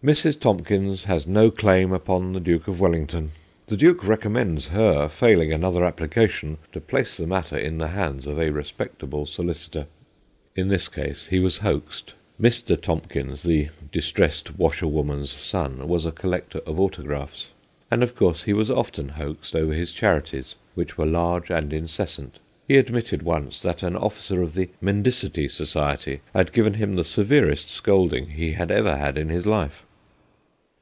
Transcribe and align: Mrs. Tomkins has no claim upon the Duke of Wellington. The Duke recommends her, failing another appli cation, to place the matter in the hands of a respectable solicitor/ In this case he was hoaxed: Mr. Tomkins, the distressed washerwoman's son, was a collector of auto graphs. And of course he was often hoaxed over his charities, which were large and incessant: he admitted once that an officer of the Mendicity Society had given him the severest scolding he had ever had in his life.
Mrs. 0.00 0.38
Tomkins 0.38 1.02
has 1.06 1.26
no 1.26 1.50
claim 1.50 1.92
upon 1.92 2.32
the 2.32 2.38
Duke 2.38 2.68
of 2.68 2.78
Wellington. 2.78 3.32
The 3.66 3.76
Duke 3.76 4.06
recommends 4.06 4.68
her, 4.68 5.08
failing 5.08 5.52
another 5.52 5.80
appli 5.80 6.08
cation, 6.08 6.58
to 6.70 6.80
place 6.80 7.16
the 7.16 7.26
matter 7.26 7.58
in 7.58 7.78
the 7.78 7.88
hands 7.88 8.24
of 8.24 8.38
a 8.38 8.50
respectable 8.52 9.26
solicitor/ 9.26 9.88
In 10.54 10.68
this 10.68 10.88
case 10.88 11.26
he 11.26 11.40
was 11.40 11.56
hoaxed: 11.56 12.14
Mr. 12.40 12.80
Tomkins, 12.80 13.42
the 13.42 13.70
distressed 13.90 14.56
washerwoman's 14.56 15.32
son, 15.32 15.88
was 15.88 16.04
a 16.06 16.12
collector 16.12 16.60
of 16.60 16.78
auto 16.78 17.02
graphs. 17.02 17.48
And 17.90 18.04
of 18.04 18.14
course 18.14 18.44
he 18.44 18.52
was 18.52 18.70
often 18.70 19.08
hoaxed 19.08 19.56
over 19.56 19.72
his 19.74 19.92
charities, 19.92 20.54
which 20.76 20.96
were 20.96 21.06
large 21.06 21.50
and 21.50 21.72
incessant: 21.72 22.38
he 22.68 22.76
admitted 22.76 23.22
once 23.24 23.58
that 23.62 23.82
an 23.82 23.96
officer 23.96 24.42
of 24.42 24.54
the 24.54 24.68
Mendicity 24.80 25.48
Society 25.50 26.20
had 26.34 26.52
given 26.52 26.74
him 26.74 26.94
the 26.94 27.04
severest 27.04 27.68
scolding 27.68 28.28
he 28.28 28.52
had 28.52 28.70
ever 28.70 28.96
had 28.96 29.18
in 29.18 29.28
his 29.28 29.44
life. 29.44 29.82